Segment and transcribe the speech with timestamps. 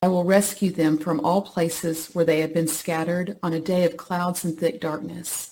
[0.00, 3.84] I will rescue them from all places where they have been scattered on a day
[3.84, 5.50] of clouds and thick darkness.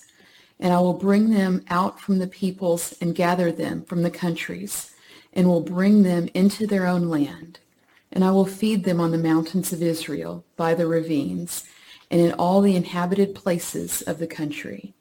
[0.57, 4.91] And I will bring them out from the peoples and gather them from the countries,
[5.33, 7.59] and will bring them into their own land.
[8.13, 11.65] And I will feed them on the mountains of Israel, by the ravines,
[12.09, 14.93] and in all the inhabited places of the country.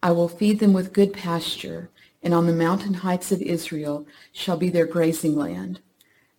[0.00, 1.90] I will feed them with good pasture,
[2.22, 5.80] and on the mountain heights of Israel shall be their grazing land.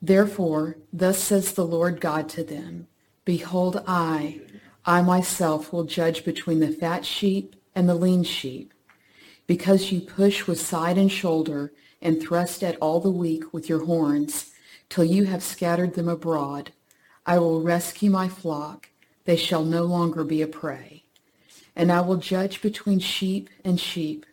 [0.00, 2.86] Therefore, thus says the Lord God to them,
[3.24, 4.40] Behold, I,
[4.84, 8.72] I myself will judge between the fat sheep and the lean sheep.
[9.46, 13.84] Because you push with side and shoulder and thrust at all the weak with your
[13.84, 14.52] horns,
[14.88, 16.72] till you have scattered them abroad,
[17.24, 18.90] I will rescue my flock.
[19.24, 21.04] They shall no longer be a prey.
[21.74, 24.24] And I will judge between sheep and sheep.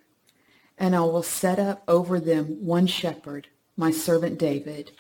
[0.78, 4.92] And I will set up over them one shepherd, my servant David,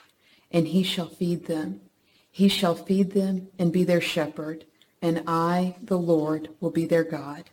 [0.53, 1.81] and he shall feed them.
[2.31, 4.65] He shall feed them and be their shepherd,
[5.01, 7.49] and I, the Lord, will be their God.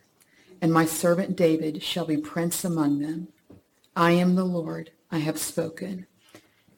[0.63, 3.29] And my servant David shall be prince among them.
[3.97, 6.07] I am the Lord, I have spoken.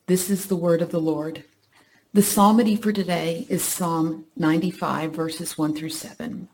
[0.06, 1.44] This is the word of the Lord.
[2.14, 6.48] The psalmody for today is Psalm 95, verses 1 through 7.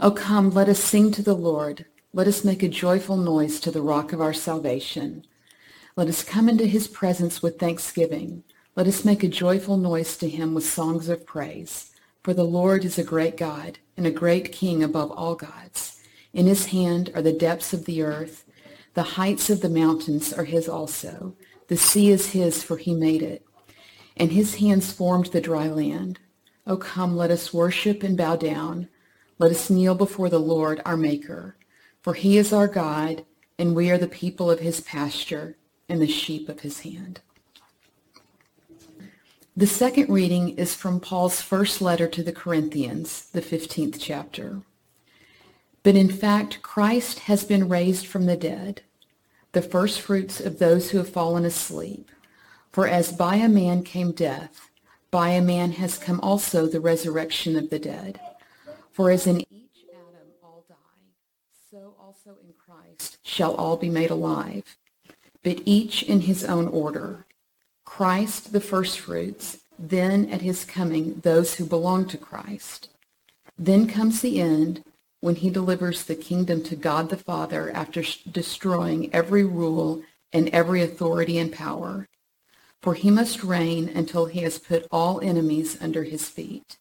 [0.00, 1.86] O come, let us sing to the Lord.
[2.12, 5.24] Let us make a joyful noise to the rock of our salvation.
[5.96, 8.44] Let us come into his presence with thanksgiving.
[8.78, 11.90] Let us make a joyful noise to him with songs of praise.
[12.22, 16.00] For the Lord is a great God and a great King above all gods.
[16.32, 18.44] In his hand are the depths of the earth.
[18.94, 21.34] The heights of the mountains are his also.
[21.66, 23.44] The sea is his, for he made it.
[24.16, 26.20] And his hands formed the dry land.
[26.64, 28.88] O come, let us worship and bow down.
[29.40, 31.56] Let us kneel before the Lord our Maker.
[32.00, 33.24] For he is our God,
[33.58, 35.56] and we are the people of his pasture
[35.88, 37.22] and the sheep of his hand.
[39.58, 44.62] The second reading is from Paul's first letter to the Corinthians, the 15th chapter.
[45.82, 48.82] But in fact, Christ has been raised from the dead,
[49.50, 52.08] the first fruits of those who have fallen asleep.
[52.70, 54.70] For as by a man came death,
[55.10, 58.20] by a man has come also the resurrection of the dead.
[58.92, 60.76] For as in each Adam all die,
[61.68, 64.76] so also in Christ shall all be made alive,
[65.42, 67.24] but each in his own order.
[67.98, 72.90] Christ the firstfruits, then at his coming those who belong to Christ.
[73.58, 74.84] Then comes the end
[75.20, 80.80] when he delivers the kingdom to God the Father after destroying every rule and every
[80.80, 82.06] authority and power.
[82.82, 86.78] For he must reign until he has put all enemies under his feet.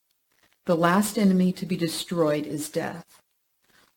[0.68, 3.24] The last enemy to be destroyed is death.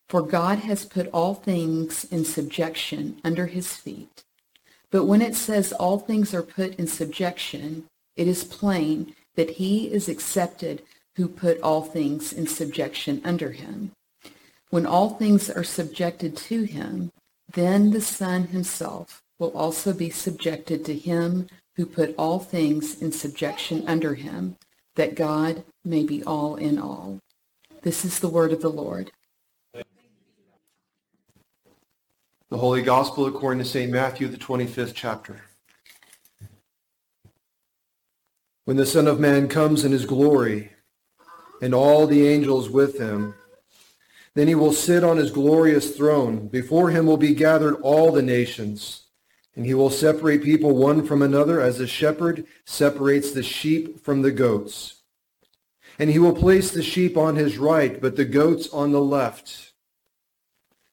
[0.09, 4.23] For God has put all things in subjection under his feet.
[4.91, 7.85] But when it says all things are put in subjection,
[8.15, 10.83] it is plain that he is accepted
[11.15, 13.91] who put all things in subjection under him.
[14.69, 17.11] When all things are subjected to him,
[17.53, 23.11] then the Son himself will also be subjected to him who put all things in
[23.11, 24.57] subjection under him,
[24.95, 27.19] that God may be all in all.
[27.81, 29.11] This is the word of the Lord.
[32.51, 33.89] The Holy Gospel according to St.
[33.89, 35.43] Matthew, the 25th chapter.
[38.65, 40.73] When the Son of Man comes in his glory,
[41.61, 43.35] and all the angels with him,
[44.33, 46.49] then he will sit on his glorious throne.
[46.49, 49.05] Before him will be gathered all the nations,
[49.55, 54.23] and he will separate people one from another as a shepherd separates the sheep from
[54.23, 55.03] the goats.
[55.97, 59.70] And he will place the sheep on his right, but the goats on the left.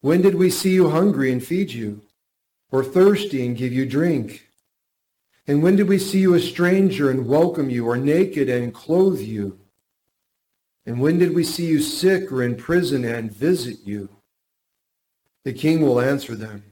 [0.00, 2.02] when did we see you hungry and feed you,
[2.70, 4.48] or thirsty and give you drink?
[5.46, 9.20] And when did we see you a stranger and welcome you, or naked and clothe
[9.20, 9.58] you?
[10.86, 14.08] And when did we see you sick or in prison and visit you?
[15.44, 16.64] The king will answer them,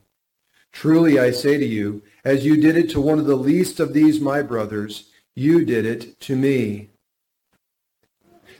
[0.72, 3.94] Truly I say to you, as you did it to one of the least of
[3.94, 6.90] these my brothers, you did it to me.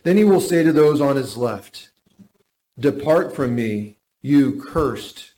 [0.02, 1.90] Then he will say to those on his left,
[2.78, 3.95] Depart from me,
[4.26, 5.34] you cursed,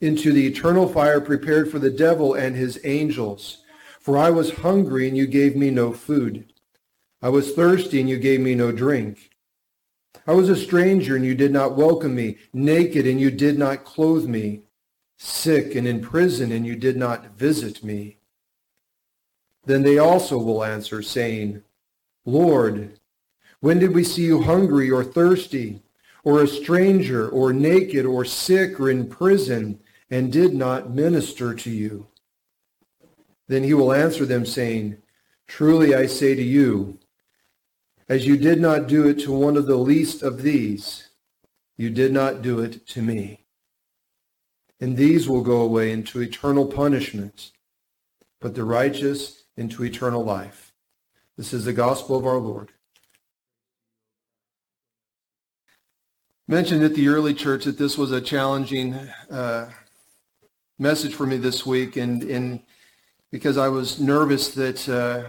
[0.00, 3.64] into the eternal fire prepared for the devil and his angels.
[3.98, 6.52] For I was hungry, and you gave me no food.
[7.20, 9.30] I was thirsty, and you gave me no drink.
[10.28, 13.84] I was a stranger, and you did not welcome me, naked, and you did not
[13.84, 14.62] clothe me,
[15.16, 18.18] sick and in prison, and you did not visit me.
[19.64, 21.64] Then they also will answer, saying,
[22.24, 23.00] Lord,
[23.58, 25.82] when did we see you hungry or thirsty,
[26.24, 29.80] or a stranger, or naked, or sick, or in prison,
[30.10, 32.06] and did not minister to you?
[33.46, 34.98] Then he will answer them, saying,
[35.46, 36.98] Truly I say to you,
[38.08, 41.08] as you did not do it to one of the least of these,
[41.76, 43.44] you did not do it to me.
[44.80, 47.52] And these will go away into eternal punishment,
[48.40, 50.72] but the righteous into eternal life.
[51.36, 52.72] This is the gospel of our Lord.
[56.50, 58.94] Mentioned at the early church that this was a challenging
[59.30, 59.68] uh,
[60.78, 62.60] message for me this week, and, and
[63.30, 65.24] because I was nervous that uh,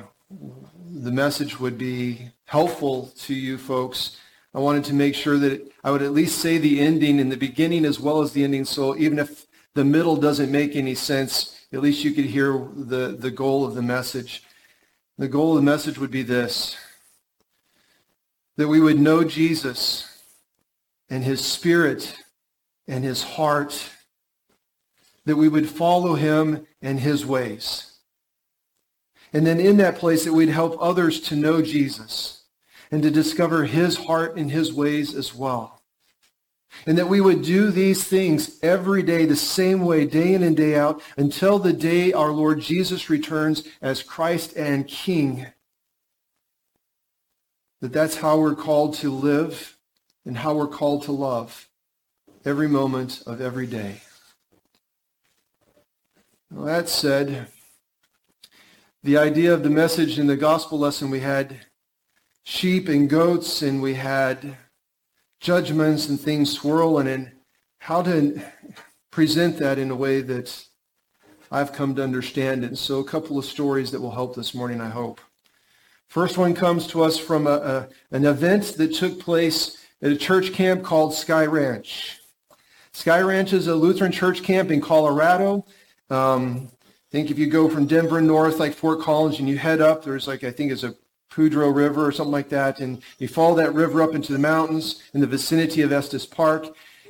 [0.90, 4.16] the message would be helpful to you folks.
[4.54, 7.36] I wanted to make sure that I would at least say the ending in the
[7.36, 8.64] beginning as well as the ending.
[8.64, 13.18] So even if the middle doesn't make any sense, at least you could hear the,
[13.20, 14.44] the goal of the message.
[15.18, 16.78] The goal of the message would be this,
[18.56, 20.09] that we would know Jesus
[21.10, 22.16] and his spirit
[22.88, 23.90] and his heart,
[25.26, 28.00] that we would follow him and his ways.
[29.34, 32.44] And then in that place that we'd help others to know Jesus
[32.92, 35.82] and to discover his heart and his ways as well.
[36.86, 40.56] And that we would do these things every day the same way, day in and
[40.56, 45.48] day out, until the day our Lord Jesus returns as Christ and King.
[47.82, 49.78] That that's how we're called to live
[50.30, 51.68] and how we're called to love
[52.46, 54.00] every moment of every day.
[56.52, 57.48] Well, that said,
[59.02, 61.66] the idea of the message in the gospel lesson, we had
[62.44, 64.56] sheep and goats and we had
[65.40, 67.32] judgments and things swirling and
[67.80, 68.40] how to
[69.10, 70.64] present that in a way that
[71.52, 72.78] I've come to understand it.
[72.78, 75.22] So a couple of stories that will help this morning, I hope.
[76.08, 80.18] First one comes to us from a, a, an event that took place at a
[80.18, 82.20] church camp called Sky Ranch.
[82.92, 85.66] Sky Ranch is a Lutheran church camp in Colorado.
[86.10, 86.70] Um,
[87.12, 90.28] think if you go from Denver north, like Fort Collins, and you head up, there's
[90.28, 90.96] like, I think it's a
[91.32, 95.04] Poudreau River or something like that, and you follow that river up into the mountains
[95.14, 96.68] in the vicinity of Estes Park.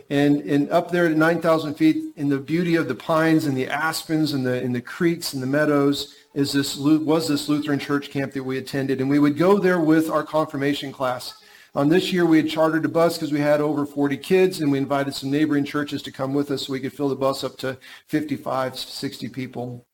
[0.09, 3.67] And, and up there at 9,000 feet, in the beauty of the pines and the
[3.67, 8.09] aspens and the, and the creeks and the meadows, is this, was this Lutheran church
[8.09, 9.01] camp that we attended.
[9.01, 11.35] And we would go there with our confirmation class.
[11.75, 14.71] Um, this year we had chartered a bus because we had over 40 kids and
[14.71, 17.43] we invited some neighboring churches to come with us so we could fill the bus
[17.43, 17.77] up to
[18.07, 19.85] 55, 60 people.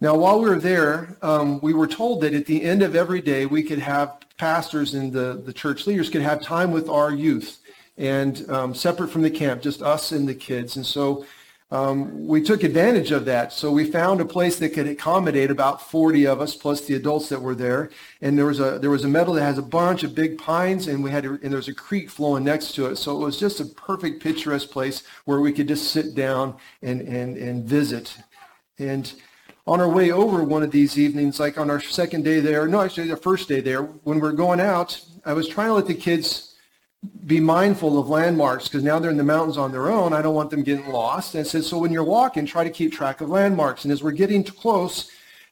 [0.00, 3.20] Now, while we were there, um, we were told that at the end of every
[3.20, 7.12] day, we could have pastors and the, the church leaders could have time with our
[7.12, 7.60] youth
[7.96, 10.76] and um, separate from the camp, just us and the kids.
[10.76, 11.24] And so
[11.72, 13.52] um, we took advantage of that.
[13.52, 17.28] So we found a place that could accommodate about 40 of us plus the adults
[17.30, 17.90] that were there.
[18.20, 20.86] And there was a there was a meadow that has a bunch of big pines,
[20.86, 22.96] and we had and there was a creek flowing next to it.
[22.96, 27.00] So it was just a perfect picturesque place where we could just sit down and
[27.00, 28.16] and and visit.
[28.78, 29.12] And
[29.66, 32.82] on our way over one of these evenings, like on our second day there, no,
[32.82, 35.86] actually the first day there, when we are going out, I was trying to let
[35.86, 36.55] the kids
[37.26, 40.12] be mindful of landmarks because now they're in the mountains on their own.
[40.12, 41.34] I don't want them getting lost.
[41.34, 43.84] And I said, so when you're walking, try to keep track of landmarks.
[43.84, 45.10] And as we're getting close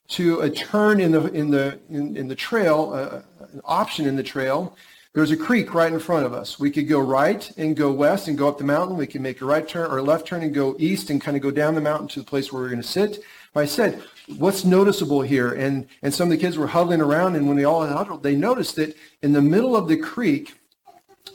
[0.09, 4.15] to a turn in the in the in, in the trail, uh, an option in
[4.15, 4.75] the trail,
[5.13, 6.59] there's a creek right in front of us.
[6.59, 8.97] We could go right and go west and go up the mountain.
[8.97, 11.37] We could make a right turn or a left turn and go east and kind
[11.37, 13.23] of go down the mountain to the place where we're going to sit.
[13.55, 14.03] I said,
[14.37, 15.53] what's noticeable here?
[15.53, 18.35] And, and some of the kids were huddling around, and when they all huddled, they
[18.35, 20.55] noticed that in the middle of the creek,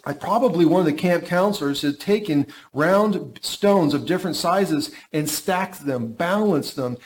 [0.05, 5.29] I probably one of the camp counselors had taken round stones of different sizes and
[5.29, 6.97] stacked them, balanced them.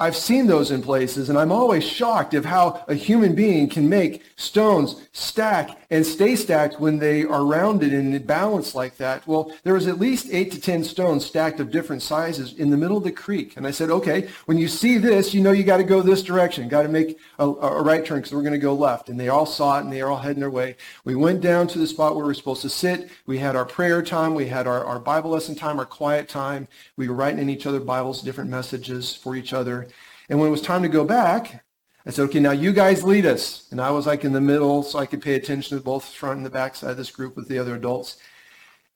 [0.00, 3.86] I've seen those in places, and I'm always shocked of how a human being can
[3.86, 9.26] make stones stack and stay stacked when they are rounded and balanced like that.
[9.26, 12.78] Well, there was at least eight to ten stones stacked of different sizes in the
[12.78, 13.56] middle of the creek.
[13.56, 16.22] And I said, okay, when you see this, you know you got to go this
[16.22, 16.68] direction.
[16.68, 19.10] Got to make a, a right turn because we're going to go left.
[19.10, 20.76] And they all saw it, and they are all heading their way.
[21.04, 23.10] We went down to the spot where we are supposed to sit.
[23.26, 24.34] We had our prayer time.
[24.34, 26.68] We had our, our Bible lesson time, our quiet time.
[26.96, 29.88] We were writing in each other Bibles, different messages for each other.
[30.30, 31.64] And when it was time to go back,
[32.06, 33.66] I said, okay, now you guys lead us.
[33.70, 36.38] And I was like in the middle so I could pay attention to both front
[36.38, 38.16] and the back side of this group with the other adults.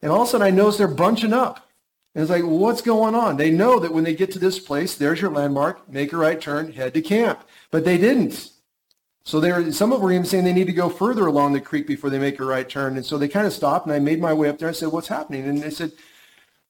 [0.01, 1.69] And all of a sudden I noticed they're bunching up.
[2.15, 3.37] And it's like, well, what's going on?
[3.37, 6.41] They know that when they get to this place, there's your landmark, make a right
[6.41, 7.45] turn, head to camp.
[7.73, 8.51] But they didn't.
[9.25, 11.61] So there, some of them were even saying they need to go further along the
[11.61, 12.97] creek before they make a right turn.
[12.97, 14.69] And so they kind of stopped, and I made my way up there.
[14.69, 15.49] I said, what's happening?
[15.49, 15.93] And they said,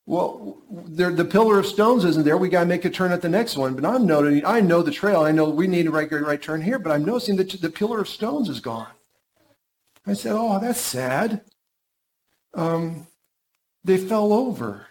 [0.07, 2.37] well, the pillar of stones isn't there.
[2.37, 3.75] We got to make a turn at the next one.
[3.75, 5.23] But I'm noting, I know the trail.
[5.23, 8.01] I know we need a right, right turn here, but I'm noticing that the pillar
[8.01, 8.89] of stones is gone.
[10.07, 11.41] I said, oh, that's sad.
[12.53, 13.07] Um,
[13.83, 14.89] they fell over.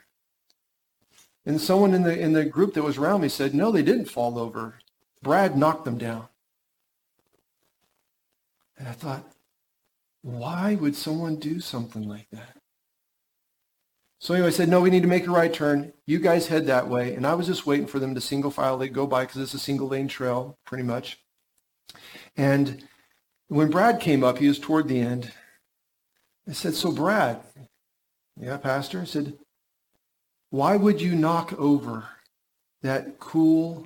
[1.46, 4.06] And someone in the, in the group that was around me said, no, they didn't
[4.06, 4.80] fall over.
[5.22, 6.28] Brad knocked them down.
[8.80, 9.24] And I thought,
[10.24, 12.63] why would someone do something like that?
[14.24, 15.92] So anyway, I said, no, we need to make a right turn.
[16.06, 17.14] You guys head that way.
[17.14, 18.78] And I was just waiting for them to single file.
[18.78, 21.20] They'd go by because it's a single lane trail, pretty much.
[22.38, 22.86] And
[23.50, 25.34] when Brad came up, he was toward the end.
[26.48, 27.42] I said, so Brad,
[28.40, 29.38] yeah, Pastor, I said,
[30.52, 32.06] why would you knock over
[32.82, 33.86] that cool,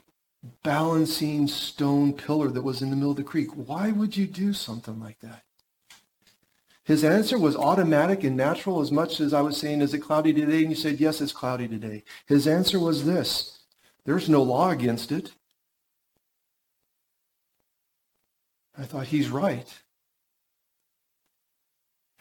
[0.62, 3.48] balancing stone pillar that was in the middle of the creek?
[3.56, 5.42] Why would you do something like that?
[6.88, 10.32] His answer was automatic and natural as much as I was saying, is it cloudy
[10.32, 10.60] today?
[10.60, 12.06] And you said, yes, it's cloudy today.
[12.28, 13.60] His answer was this,
[14.06, 15.34] there's no law against it.
[18.80, 19.68] I thought, he's right.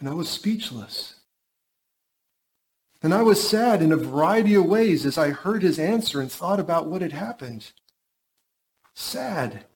[0.01, 1.15] And I was speechless.
[3.05, 6.33] And I was sad in a variety of ways as I heard his answer and
[6.33, 7.71] thought about what had happened.
[8.95, 9.67] Sad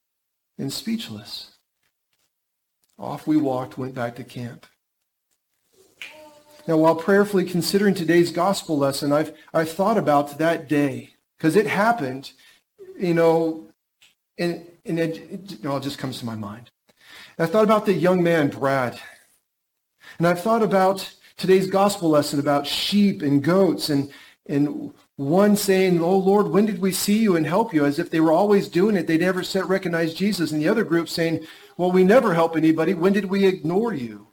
[0.59, 1.53] and speechless.
[2.99, 4.67] Off we walked, went back to camp.
[6.71, 11.67] Now, while prayerfully considering today's gospel lesson, I've, I've thought about that day because it
[11.67, 12.31] happened,
[12.97, 13.73] you know,
[14.39, 16.71] and, and it, it, you know, it just comes to my mind.
[17.37, 19.01] And I thought about the young man, Brad.
[20.19, 24.09] And I've thought about today's gospel lesson about sheep and goats and,
[24.47, 27.85] and one saying, oh, Lord, when did we see you and help you?
[27.85, 29.09] As if they were always doing it.
[29.09, 30.53] They never recognize Jesus.
[30.53, 31.45] And the other group saying,
[31.77, 32.95] well, we never help anybody.
[32.95, 34.30] When did we ignore you?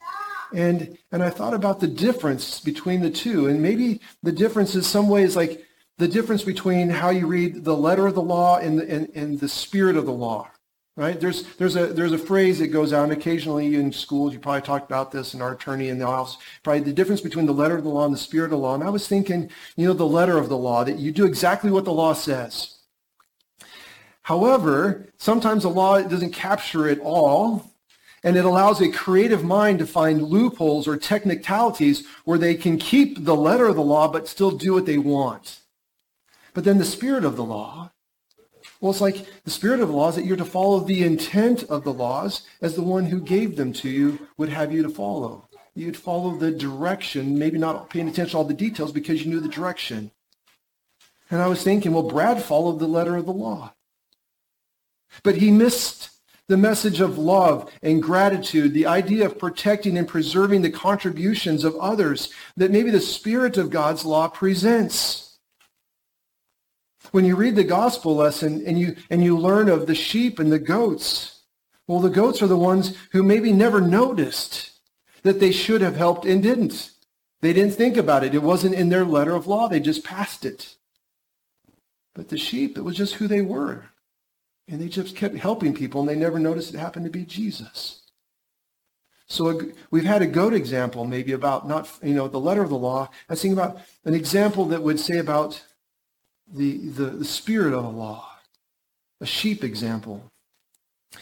[0.54, 3.48] And, and I thought about the difference between the two.
[3.48, 5.66] And maybe the difference is some ways like
[5.98, 9.40] the difference between how you read the letter of the law and the, and, and
[9.40, 10.50] the spirit of the law.
[10.96, 11.20] Right?
[11.20, 14.34] There's, there's, a, there's a phrase that goes out occasionally in schools.
[14.34, 16.38] You probably talked about this in our attorney in the office.
[16.64, 18.74] Probably the difference between the letter of the law and the spirit of the law.
[18.74, 21.70] And I was thinking, you know, the letter of the law, that you do exactly
[21.70, 22.80] what the law says.
[24.24, 27.72] However, sometimes the law doesn't capture it all
[28.28, 33.24] and it allows a creative mind to find loopholes or technicalities where they can keep
[33.24, 35.62] the letter of the law but still do what they want.
[36.54, 37.94] But then the spirit of the law,
[38.82, 41.64] well, it's like the spirit of the law is that you're to follow the intent
[41.70, 44.90] of the laws as the one who gave them to you would have you to
[44.90, 45.48] follow.
[45.74, 49.40] You'd follow the direction, maybe not paying attention to all the details because you knew
[49.40, 50.12] the direction.
[51.32, 53.74] And I was thinking, well, Brad followed the letter of the law.
[55.24, 56.10] But he missed
[56.48, 61.76] the message of love and gratitude, the idea of protecting and preserving the contributions of
[61.76, 65.40] others that maybe the Spirit of God's law presents.
[67.12, 70.52] When you read the gospel lesson and you, and you learn of the sheep and
[70.52, 71.42] the goats,
[71.88, 74.72] well, the goats are the ones who maybe never noticed
[75.24, 76.92] that they should have helped and didn't.
[77.42, 78.36] They didn't think about it.
[78.36, 79.68] It wasn't in their letter of law.
[79.68, 80.76] They just passed it.
[82.14, 83.86] But the sheep, it was just who they were.
[84.68, 88.02] And they just kept helping people, and they never noticed it happened to be Jesus.
[89.30, 92.78] So we've had a goat example maybe about not, you know, the letter of the
[92.78, 93.10] law.
[93.30, 95.62] I was thinking about an example that would say about
[96.52, 98.30] the, the, the spirit of the law,
[99.20, 100.24] a sheep example.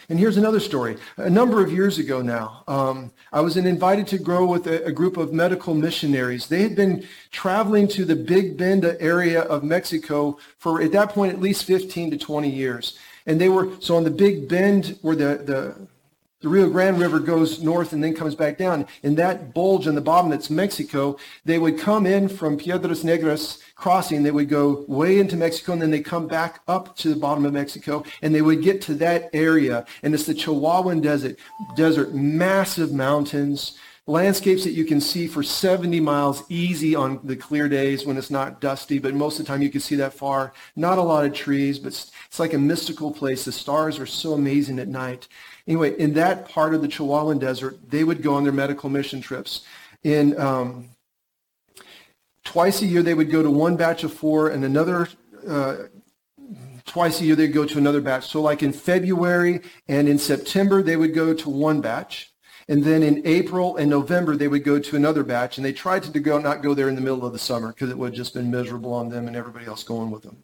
[0.10, 0.98] And here's another story.
[1.18, 4.92] A number of years ago now, um, I was invited to grow with a, a,
[4.92, 6.48] group of medical missionaries.
[6.48, 11.34] They had been traveling to the Big Bend area of Mexico for, at that point,
[11.34, 12.98] at least 15 to 20 years.
[13.25, 15.88] And they were, so on the Big Bend where the, the,
[16.41, 18.86] the Rio Grande River goes north and then comes back down.
[19.01, 23.62] In that bulge in the bottom that's Mexico, they would come in from Piedras Negras
[23.74, 24.22] crossing.
[24.22, 27.46] They would go way into Mexico and then they come back up to the bottom
[27.46, 29.86] of Mexico and they would get to that area.
[30.03, 31.39] And it's the Chihuahuan Desert,
[31.75, 33.77] desert, massive mountains,
[34.08, 38.30] landscapes that you can see for 70 miles easy on the clear days when it's
[38.30, 40.54] not dusty, but most of the time you can see that far.
[40.76, 41.88] Not a lot of trees, but
[42.28, 43.46] it's like a mystical place.
[43.46, 45.28] The stars are so amazing at night.
[45.68, 49.22] Anyway, in that part of the Chihuahuan Desert, they would go on their medical mission
[49.22, 49.66] trips.
[50.04, 50.90] In um,
[52.44, 55.10] twice a year, they would go to one batch of four, and another
[55.48, 55.78] uh,
[56.86, 58.28] twice a year they'd go to another batch.
[58.28, 62.35] So, like in February and in September, they would go to one batch.
[62.68, 65.58] And then in April and November, they would go to another batch.
[65.58, 67.92] And they tried to go, not go there in the middle of the summer because
[67.92, 70.44] it would have just been miserable on them and everybody else going with them.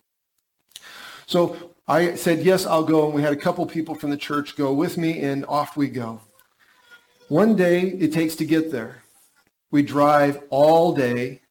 [1.25, 3.05] So I said, yes, I'll go.
[3.05, 5.87] And we had a couple people from the church go with me, and off we
[5.87, 6.21] go.
[7.27, 9.03] One day it takes to get there.
[9.71, 11.41] We drive all day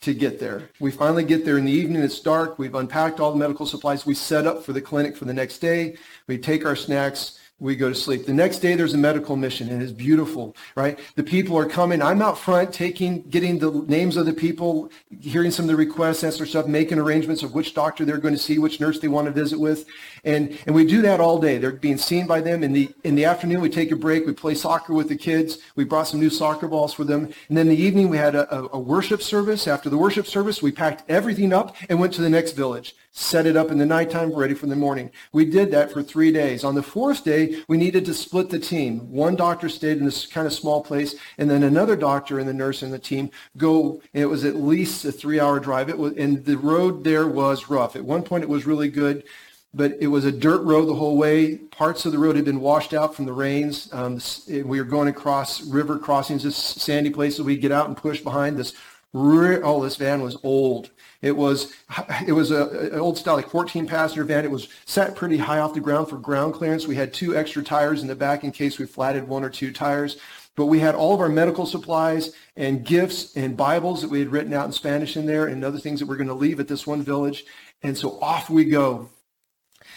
[0.00, 0.68] to get there.
[0.80, 2.02] We finally get there in the evening.
[2.02, 2.58] It's dark.
[2.58, 4.04] We've unpacked all the medical supplies.
[4.04, 5.96] We set up for the clinic for the next day.
[6.26, 8.26] We take our snacks we go to sleep.
[8.26, 10.98] The next day there's a medical mission and it's beautiful, right?
[11.14, 12.02] The people are coming.
[12.02, 14.90] I'm out front taking, getting the names of the people,
[15.20, 18.40] hearing some of the requests, of stuff, making arrangements of which doctor they're going to
[18.40, 19.86] see, which nurse they want to visit with.
[20.24, 21.58] And, and we do that all day.
[21.58, 22.64] They're being seen by them.
[22.64, 24.26] In the, in the afternoon, we take a break.
[24.26, 25.58] We play soccer with the kids.
[25.76, 27.32] We brought some new soccer balls for them.
[27.48, 29.68] And then the evening, we had a, a worship service.
[29.68, 33.46] After the worship service, we packed everything up and went to the next village set
[33.46, 35.10] it up in the nighttime, ready for the morning.
[35.32, 36.64] We did that for three days.
[36.64, 39.12] On the fourth day, we needed to split the team.
[39.12, 42.54] One doctor stayed in this kind of small place, and then another doctor and the
[42.54, 45.90] nurse and the team go, it was at least a three-hour drive.
[45.90, 47.96] It was, and the road there was rough.
[47.96, 49.24] At one point, it was really good,
[49.74, 51.56] but it was a dirt road the whole way.
[51.56, 53.92] Parts of the road had been washed out from the rains.
[53.92, 57.96] Um, we were going across river crossings, this sandy place that we'd get out and
[57.96, 58.56] push behind.
[58.56, 58.72] This,
[59.14, 60.90] oh, this van was old.
[61.22, 61.72] It was
[62.26, 64.44] it was a, an old style like 14 passenger van.
[64.44, 66.86] It was set pretty high off the ground for ground clearance.
[66.86, 69.72] We had two extra tires in the back in case we flatted one or two
[69.72, 70.18] tires.
[70.54, 74.30] But we had all of our medical supplies and gifts and Bibles that we had
[74.30, 76.68] written out in Spanish in there and other things that we're going to leave at
[76.68, 77.46] this one village.
[77.82, 79.08] And so off we go.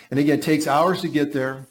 [0.09, 1.67] And again, it takes hours to get there.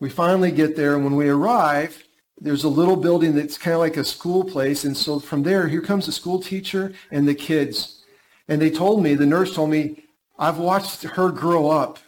[0.00, 2.02] We finally get there, and when we arrive,
[2.40, 4.84] there's a little building that's kind of like a school place.
[4.84, 8.03] And so from there, here comes the school teacher and the kids.
[8.48, 10.04] And they told me, the nurse told me,
[10.38, 11.98] I've watched her grow up.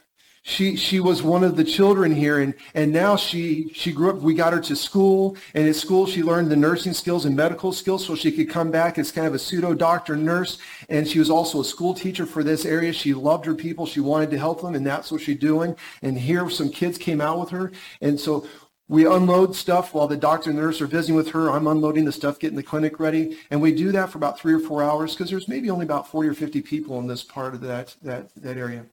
[0.48, 4.16] She, she was one of the children here and, and now she, she grew up,
[4.18, 7.72] we got her to school and at school she learned the nursing skills and medical
[7.72, 11.18] skills so she could come back as kind of a pseudo doctor nurse and she
[11.18, 12.92] was also a school teacher for this area.
[12.92, 13.86] She loved her people.
[13.86, 15.74] She wanted to help them and that's what she's doing.
[16.00, 17.72] And here some kids came out with her.
[18.00, 18.46] And so
[18.88, 21.50] we unload stuff while the doctor and nurse are visiting with her.
[21.50, 23.36] I'm unloading the stuff, getting the clinic ready.
[23.50, 26.08] And we do that for about three or four hours because there's maybe only about
[26.08, 28.86] 40 or 50 people in this part of that, that, that area.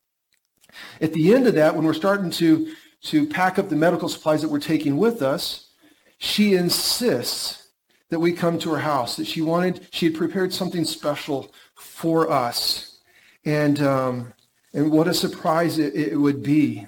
[0.99, 4.41] At the end of that, when we're starting to, to pack up the medical supplies
[4.41, 5.69] that we're taking with us,
[6.17, 7.67] she insists
[8.09, 12.31] that we come to her house, that she wanted, she had prepared something special for
[12.31, 12.99] us.
[13.45, 14.33] And, um,
[14.73, 16.87] and what a surprise it, it would be.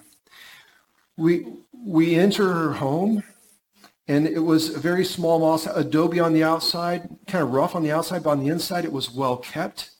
[1.17, 3.23] We, we enter her home,
[4.07, 7.83] and it was a very small house, adobe on the outside, kind of rough on
[7.83, 9.91] the outside, but on the inside it was well kept.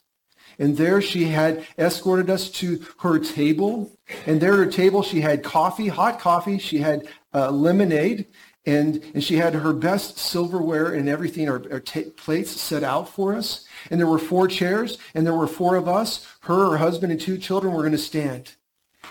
[0.60, 3.92] And there she had escorted us to her table.
[4.26, 6.58] And there at her table she had coffee, hot coffee.
[6.60, 8.28] She had uh, lemonade.
[8.66, 13.08] And, and she had her best silverware and everything, our, our t- plates set out
[13.08, 13.68] for us.
[13.92, 16.26] And there were four chairs, and there were four of us.
[16.42, 18.56] Her, her husband, and two children were going to stand.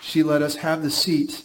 [0.00, 1.44] She let us have the seat.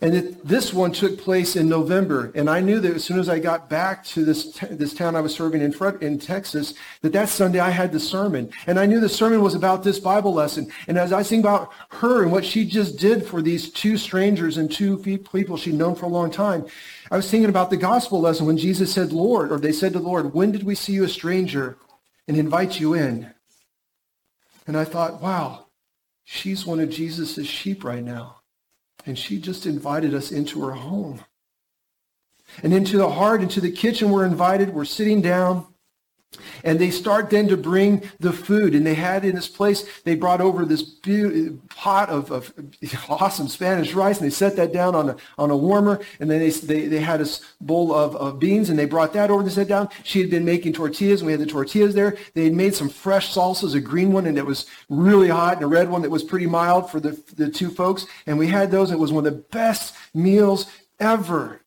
[0.00, 2.32] And it, this one took place in November.
[2.34, 5.16] And I knew that as soon as I got back to this, t- this town
[5.16, 8.50] I was serving in, front, in Texas, that that Sunday I had the sermon.
[8.66, 10.70] And I knew the sermon was about this Bible lesson.
[10.86, 14.58] And as I think about her and what she just did for these two strangers
[14.58, 16.66] and two people she'd known for a long time,
[17.10, 20.00] I was thinking about the gospel lesson when Jesus said, Lord, or they said to
[20.00, 21.78] the Lord, when did we see you a stranger
[22.28, 23.32] and invite you in?
[24.66, 25.66] And I thought, wow,
[26.24, 28.35] she's one of Jesus' sheep right now.
[29.06, 31.20] And she just invited us into her home.
[32.62, 34.74] And into the heart, into the kitchen, we're invited.
[34.74, 35.66] We're sitting down.
[36.64, 38.74] And they start then to bring the food.
[38.74, 40.82] And they had in this place, they brought over this
[41.68, 42.52] pot of, of
[43.08, 44.18] awesome Spanish rice.
[44.18, 46.00] And they set that down on a, on a warmer.
[46.20, 47.26] And then they, they, they had a
[47.60, 48.70] bowl of, of beans.
[48.70, 49.88] And they brought that over and they set down.
[50.02, 51.20] She had been making tortillas.
[51.20, 52.16] And we had the tortillas there.
[52.34, 54.26] They had made some fresh salsas, a green one.
[54.26, 55.56] And it was really hot.
[55.56, 58.06] And a red one that was pretty mild for the, the two folks.
[58.26, 58.90] And we had those.
[58.90, 60.66] It was one of the best meals
[61.00, 61.60] ever.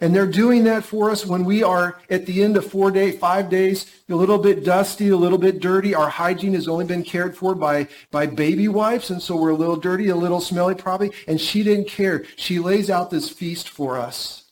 [0.00, 3.18] And they're doing that for us when we are at the end of four days,
[3.18, 5.94] five days, a little bit dusty, a little bit dirty.
[5.94, 9.56] Our hygiene has only been cared for by, by baby wipes, and so we're a
[9.56, 11.10] little dirty, a little smelly probably.
[11.26, 12.24] And she didn't care.
[12.36, 14.44] She lays out this feast for us.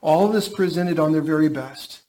[0.00, 2.02] All of this presented on their very best.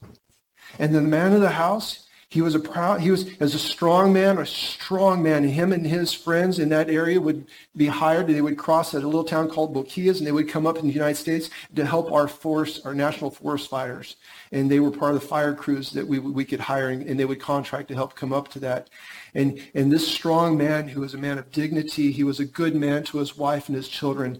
[0.79, 2.04] And the man of the house,
[2.35, 5.45] he was a proud, he was as a strong man, a strong man.
[5.45, 8.27] Him and his friends in that area would be hired.
[8.27, 10.85] They would cross at a little town called Boquillas, and they would come up in
[10.85, 14.17] the United States to help our force, our national forest fighters.
[14.51, 17.23] And they were part of the fire crews that we, we could hire, and they
[17.23, 18.89] would contract to help come up to that.
[19.33, 22.75] And, and this strong man, who was a man of dignity, he was a good
[22.75, 24.39] man to his wife and his children.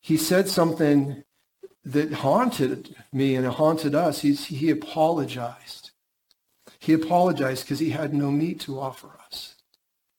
[0.00, 1.22] He said something
[1.84, 4.22] that haunted me and haunted us.
[4.22, 5.85] He's, he apologized.
[6.86, 9.56] He apologized because he had no meat to offer us.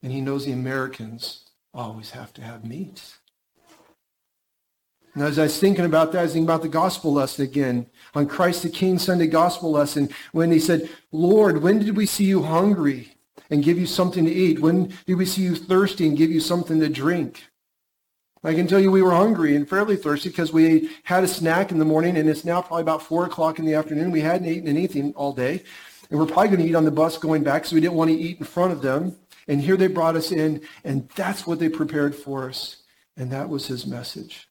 [0.04, 3.02] And he knows the Americans always have to have meat.
[5.14, 7.88] And as I was thinking about that, I was thinking about the gospel lesson again
[8.14, 12.26] on Christ the King Sunday gospel lesson when he said, Lord, when did we see
[12.26, 13.14] you hungry
[13.50, 14.60] and give you something to eat?
[14.60, 17.46] When did we see you thirsty and give you something to drink?
[18.44, 21.72] I can tell you we were hungry and fairly thirsty because we had a snack
[21.72, 24.12] in the morning and it's now probably about 4 o'clock in the afternoon.
[24.12, 25.64] We hadn't eaten anything all day.
[26.10, 28.12] And we're probably going to eat on the bus going back, so we didn't want
[28.12, 29.16] to eat in front of them.
[29.48, 32.78] And here they brought us in, and that's what they prepared for us.
[33.16, 34.48] And that was his message.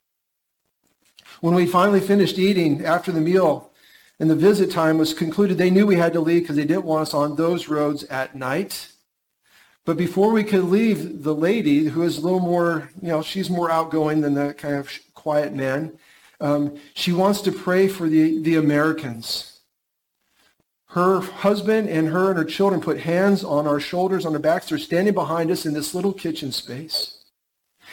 [1.40, 3.70] When we finally finished eating after the meal
[4.18, 6.84] and the visit time was concluded, they knew we had to leave because they didn't
[6.84, 8.88] want us on those roads at night.
[9.84, 13.50] But before we could leave, the lady, who is a little more, you know, she's
[13.50, 15.98] more outgoing than that kind of quiet man,
[16.40, 19.55] um, she wants to pray for the, the Americans
[20.88, 24.68] her husband and her and her children put hands on our shoulders, on our backs.
[24.68, 27.24] They're standing behind us in this little kitchen space.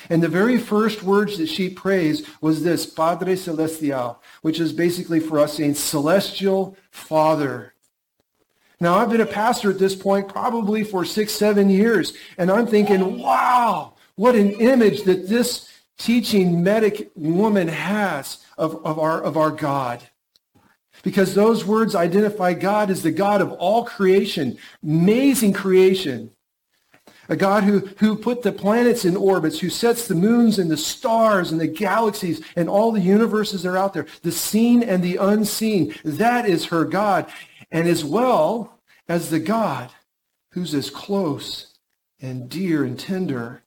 [0.09, 5.19] And the very first words that she prays was this, Padre Celestial, which is basically
[5.19, 7.73] for us saying, Celestial Father.
[8.79, 12.67] Now, I've been a pastor at this point probably for six, seven years, and I'm
[12.67, 19.37] thinking, wow, what an image that this teaching medic woman has of, of, our, of
[19.37, 20.03] our God
[21.03, 26.31] because those words identify God as the God of all creation, amazing creation.
[27.29, 30.75] A God who, who put the planets in orbits, who sets the moons and the
[30.75, 35.01] stars and the galaxies and all the universes that are out there, the seen and
[35.01, 35.95] the unseen.
[36.03, 37.31] That is her God.
[37.71, 39.91] And as well as the God
[40.51, 41.73] who's as close
[42.21, 43.63] and dear and tender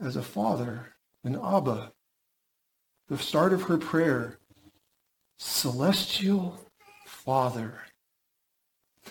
[0.00, 1.92] as a father, an Abba.
[3.08, 4.38] The start of her prayer,
[5.36, 6.63] celestial
[7.24, 7.80] Father.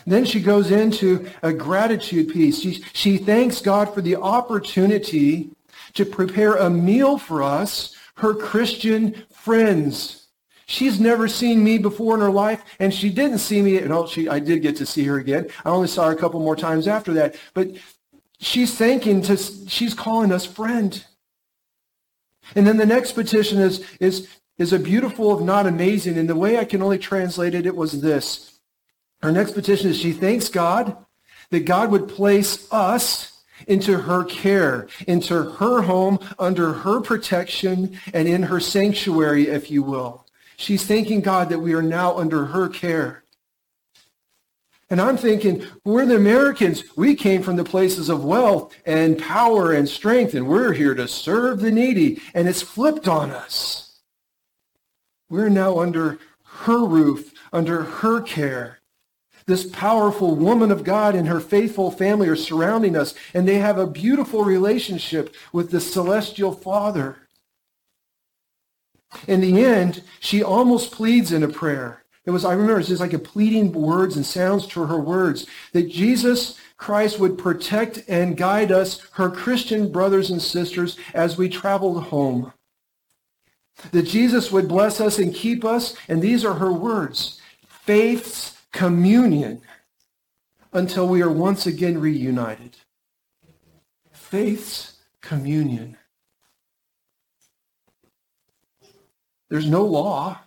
[0.06, 2.60] Then she goes into a gratitude piece.
[2.60, 5.52] She, she thanks God for the opportunity
[5.93, 10.28] to prepare a meal for us, her Christian friends.
[10.65, 13.80] She's never seen me before in her life, and she didn't see me.
[13.82, 15.49] No, she, I did get to see her again.
[15.65, 17.36] I only saw her a couple more times after that.
[17.54, 17.69] But
[18.39, 21.04] she's thanking to, she's calling us friend.
[22.56, 26.18] And then the next petition is, is is a beautiful, if not amazing.
[26.18, 28.60] And the way I can only translate it, it was this.
[29.22, 30.98] Her next petition is she thanks God
[31.50, 38.28] that God would place us into her care, into her home, under her protection, and
[38.28, 40.26] in her sanctuary, if you will.
[40.58, 43.24] She's thanking God that we are now under her care.
[44.89, 46.84] And I'm thinking, we're the Americans.
[46.96, 51.08] We came from the places of wealth and power and strength, and we're here to
[51.08, 52.22] serve the needy.
[52.34, 53.83] And it's flipped on us.
[55.34, 58.82] We're now under her roof, under her care.
[59.48, 63.80] This powerful woman of God and her faithful family are surrounding us, and they have
[63.80, 67.17] a beautiful relationship with the celestial Father.
[69.28, 72.04] In the end, she almost pleads in a prayer.
[72.28, 75.48] It was, I remember, it's just like a pleading words and sounds to her words
[75.72, 81.50] that Jesus Christ would protect and guide us, her Christian brothers and sisters, as we
[81.50, 82.54] traveled home.
[83.92, 89.62] That Jesus would bless us and keep us, and these are her words, faith's communion
[90.72, 92.78] until we are once again reunited.
[94.12, 95.98] Faith's communion.
[99.50, 100.40] There's no law.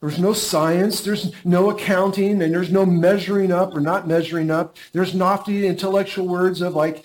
[0.00, 1.02] There's no science.
[1.02, 4.76] There's no accounting, and there's no measuring up or not measuring up.
[4.92, 7.04] There's lofty intellectual words of like,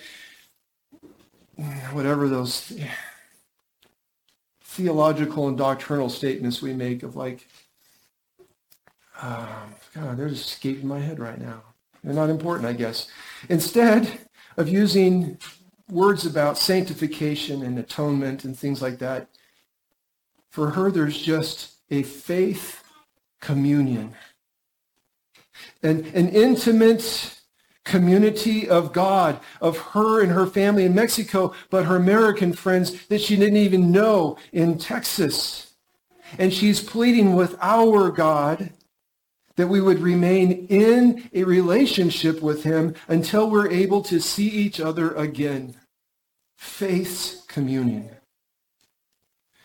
[1.92, 2.72] whatever those
[4.72, 7.46] theological and doctrinal statements we make of like,
[9.20, 11.62] uh, God, they're just escaping my head right now.
[12.02, 13.08] They're not important, I guess.
[13.50, 14.20] Instead
[14.56, 15.38] of using
[15.90, 19.28] words about sanctification and atonement and things like that,
[20.48, 22.82] for her, there's just a faith
[23.40, 24.14] communion.
[25.82, 27.41] An, an intimate
[27.84, 33.20] community of God, of her and her family in Mexico, but her American friends that
[33.20, 35.74] she didn't even know in Texas.
[36.38, 38.70] And she's pleading with our God
[39.56, 44.80] that we would remain in a relationship with him until we're able to see each
[44.80, 45.74] other again.
[46.56, 48.08] Faith's communion.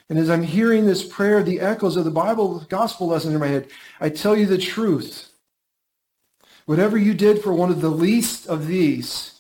[0.10, 3.48] And as I'm hearing this prayer, the echoes of the Bible gospel lesson in my
[3.48, 3.68] head,
[4.00, 5.30] I tell you the truth.
[6.68, 9.40] Whatever you did for one of the least of these,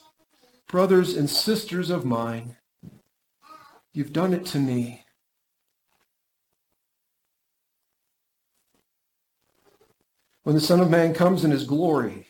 [0.69, 2.55] brothers and sisters of mine,
[3.91, 5.03] you've done it to me.
[10.43, 12.27] When the Son of Man comes in his glory,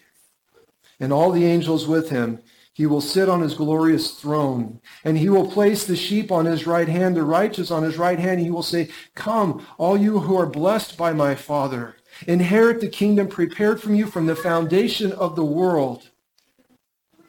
[0.99, 2.39] and all the angels with him,
[2.73, 6.65] he will sit on his glorious throne, and he will place the sheep on his
[6.65, 8.39] right hand, the righteous on his right hand.
[8.39, 13.27] He will say, Come, all you who are blessed by my Father Inherit the kingdom
[13.27, 16.09] prepared from you from the foundation of the world.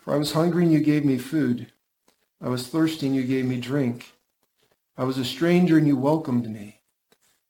[0.03, 1.71] For I was hungry and you gave me food.
[2.41, 4.13] I was thirsty and you gave me drink.
[4.97, 6.81] I was a stranger and you welcomed me.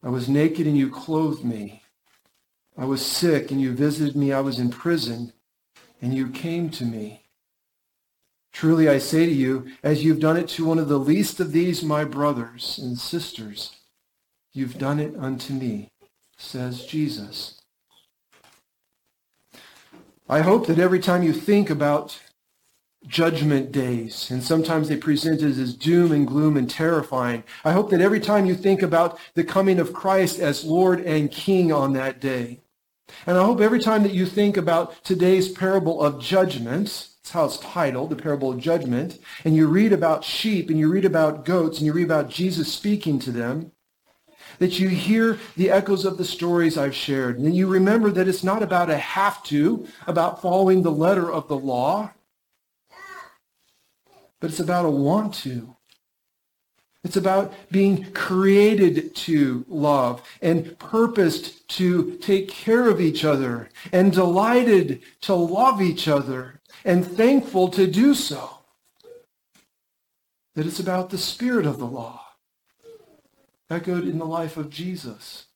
[0.03, 1.83] I was naked and you clothed me.
[2.77, 4.33] I was sick and you visited me.
[4.33, 5.33] I was in prison
[6.01, 7.25] and you came to me.
[8.53, 11.53] Truly I say to you, as you've done it to one of the least of
[11.53, 13.77] these my brothers and sisters,
[14.53, 15.91] you've done it unto me
[16.39, 17.61] says Jesus.
[20.29, 22.21] I hope that every time you think about
[23.07, 27.91] judgment days, and sometimes they present it as doom and gloom and terrifying, I hope
[27.91, 31.93] that every time you think about the coming of Christ as Lord and King on
[31.95, 32.61] that day,
[33.27, 37.47] and I hope every time that you think about today's parable of judgment, that's how
[37.47, 41.45] it's titled, the parable of judgment, and you read about sheep and you read about
[41.45, 43.73] goats and you read about Jesus speaking to them,
[44.59, 47.39] that you hear the echoes of the stories I've shared.
[47.39, 51.49] And you remember that it's not about a have to, about following the letter of
[51.49, 52.11] the law,
[54.41, 55.77] but it's about a want to.
[57.05, 64.13] It's about being created to love and purposed to take care of each other and
[64.13, 68.59] delighted to love each other and thankful to do so.
[70.55, 72.28] That it's about the spirit of the law
[73.71, 75.47] echoed in the life of Jesus.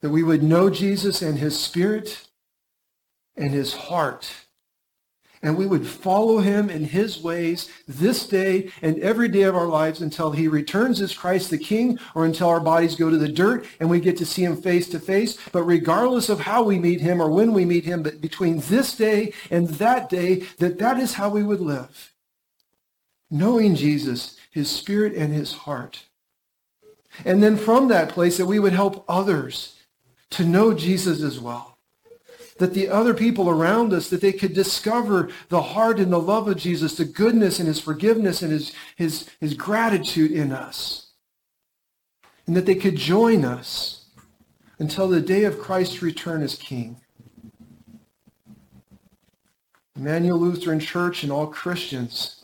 [0.00, 2.28] That we would know Jesus and his spirit
[3.36, 4.30] and his heart.
[5.42, 9.66] And we would follow him in his ways this day and every day of our
[9.66, 13.28] lives until he returns as Christ the King or until our bodies go to the
[13.28, 15.36] dirt and we get to see him face to face.
[15.52, 18.96] But regardless of how we meet him or when we meet him, but between this
[18.96, 22.13] day and that day, that that is how we would live.
[23.30, 26.04] Knowing Jesus his spirit and his heart.
[27.24, 29.74] And then from that place that we would help others
[30.30, 31.78] to know Jesus as well.
[32.58, 36.46] That the other people around us, that they could discover the heart and the love
[36.46, 41.12] of Jesus, the goodness and his forgiveness and his, his, his gratitude in us.
[42.46, 44.06] And that they could join us
[44.78, 47.00] until the day of Christ's return as King.
[49.96, 52.43] Emmanuel Lutheran Church and all Christians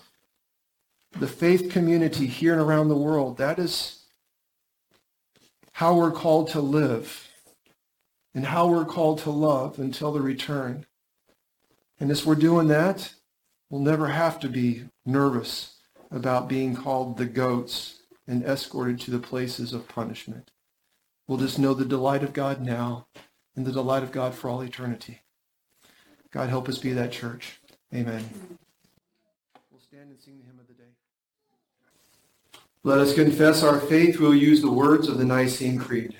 [1.19, 3.39] the faith community here and around the world.
[3.39, 4.05] That is
[5.73, 7.29] how we're called to live
[8.35, 10.87] and how we're called to love until the return.
[11.99, 13.15] And as we're doing that,
[13.69, 15.77] we'll never have to be nervous
[16.11, 20.51] about being called the goats and escorted to the places of punishment.
[21.27, 23.07] We'll just know the delight of God now
[23.57, 25.23] and the delight of God for all eternity.
[26.31, 27.61] God help us be that church.
[27.95, 28.29] Amen.
[29.71, 30.50] We'll stand and sing the hymn of the day.
[32.83, 34.19] Let us confess our faith.
[34.19, 36.17] We'll use the words of the Nicene Creed.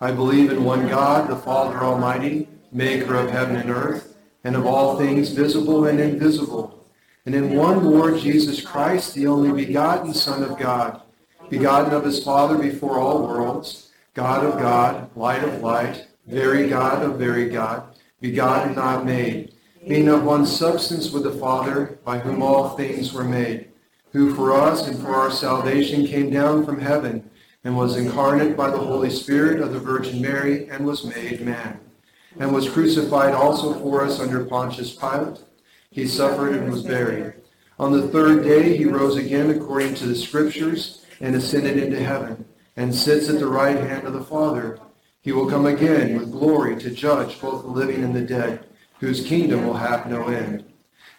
[0.00, 4.66] I believe in one God, the Father Almighty, maker of heaven and earth, and of
[4.66, 6.84] all things visible and invisible,
[7.26, 11.00] and in one Lord Jesus Christ, the only begotten Son of God,
[11.48, 17.04] begotten of his Father before all worlds, God of God, light of light, very God
[17.04, 17.84] of very God,
[18.20, 19.54] begotten, not made,
[19.86, 23.68] being of one substance with the Father, by whom all things were made
[24.12, 27.28] who for us and for our salvation came down from heaven
[27.64, 31.78] and was incarnate by the Holy Spirit of the Virgin Mary and was made man,
[32.38, 35.38] and was crucified also for us under Pontius Pilate.
[35.90, 37.34] He suffered and was buried.
[37.78, 42.44] On the third day he rose again according to the Scriptures and ascended into heaven,
[42.76, 44.78] and sits at the right hand of the Father.
[45.20, 48.66] He will come again with glory to judge both the living and the dead,
[48.98, 50.64] whose kingdom will have no end.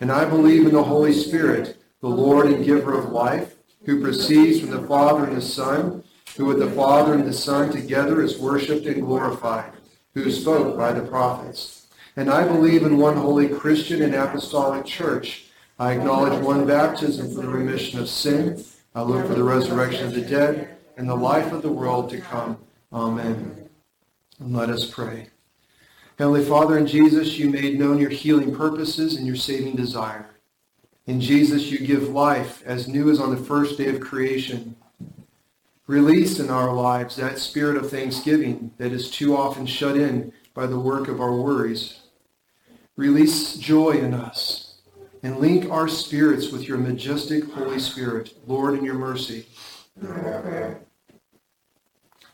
[0.02, 4.60] And I believe in the Holy Spirit, the Lord and giver of life, who proceeds
[4.60, 6.04] from the Father and the Son,
[6.36, 9.72] who with the Father and the Son together is worshipped and glorified,
[10.14, 11.88] who spoke by the prophets.
[12.18, 15.46] And I believe in one holy Christian and apostolic church.
[15.80, 18.66] I acknowledge one baptism for the remission of sin.
[18.94, 22.20] I look for the resurrection of the dead and the life of the world to
[22.20, 22.58] come.
[22.92, 23.70] Amen.
[24.42, 25.30] And let us pray.
[26.20, 30.33] Heavenly Father, in Jesus, you made known your healing purposes and your saving desire.
[31.06, 34.76] In Jesus, you give life as new as on the first day of creation.
[35.86, 40.66] Release in our lives that spirit of thanksgiving that is too often shut in by
[40.66, 42.00] the work of our worries.
[42.96, 44.76] Release joy in us
[45.24, 49.46] and link our spirits with your majestic Holy Spirit, Lord, in your mercy.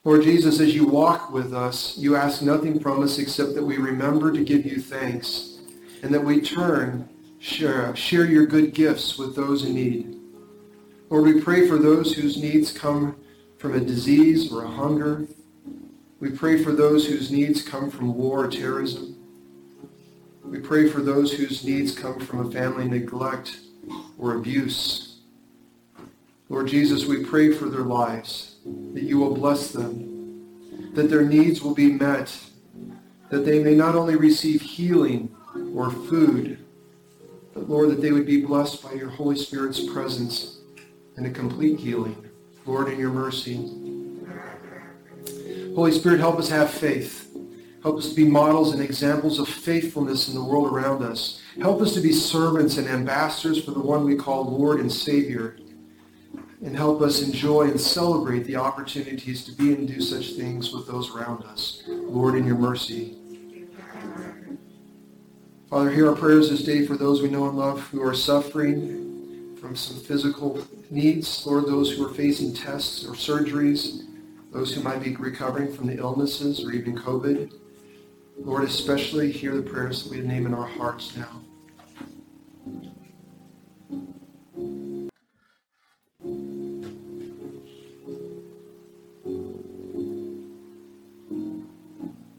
[0.03, 3.77] Lord Jesus, as you walk with us, you ask nothing from us except that we
[3.77, 5.59] remember to give you thanks
[6.03, 10.15] and that we turn, share, share your good gifts with those in need.
[11.09, 13.15] Lord, we pray for those whose needs come
[13.57, 15.25] from a disease or a hunger.
[16.19, 19.15] We pray for those whose needs come from war or terrorism.
[20.43, 23.59] We pray for those whose needs come from a family neglect
[24.17, 25.19] or abuse.
[26.49, 28.57] Lord Jesus, we pray for their lives,
[28.93, 32.35] that you will bless them, that their needs will be met,
[33.29, 35.35] that they may not only receive healing
[35.75, 36.57] or food,
[37.59, 40.59] but Lord, that they would be blessed by your Holy Spirit's presence
[41.17, 42.29] and a complete healing.
[42.65, 43.57] Lord, in your mercy.
[45.75, 47.35] Holy Spirit, help us have faith.
[47.83, 51.41] Help us to be models and examples of faithfulness in the world around us.
[51.59, 55.57] Help us to be servants and ambassadors for the one we call Lord and Savior
[56.61, 60.87] and help us enjoy and celebrate the opportunities to be and do such things with
[60.87, 61.83] those around us.
[61.87, 63.18] Lord, in your mercy.
[65.69, 69.55] Father, hear our prayers this day for those we know and love who are suffering
[69.61, 71.45] from some physical needs.
[71.45, 74.01] Lord, those who are facing tests or surgeries,
[74.51, 77.53] those who might be recovering from the illnesses or even COVID.
[78.39, 81.43] Lord, especially hear the prayers that we name in our hearts now.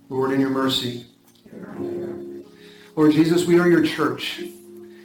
[0.08, 1.06] Lord, in your mercy.
[3.00, 4.42] Lord Jesus, we are your church.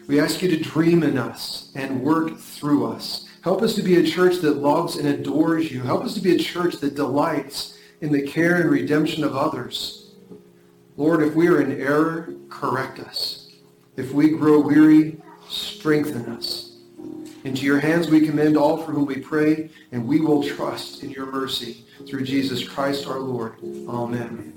[0.08, 3.26] We ask you to dream in us and work through us.
[3.42, 5.80] Help us to be a church that loves and adores you.
[5.80, 10.12] Help us to be a church that delights in the care and redemption of others.
[10.98, 13.54] Lord, if we are in error, correct us.
[13.96, 16.76] If we grow weary, strengthen us.
[17.46, 21.12] Into your hands we commend all for whom we pray, and we will trust in
[21.12, 23.56] your mercy through Jesus Christ our Lord.
[23.88, 24.55] Amen.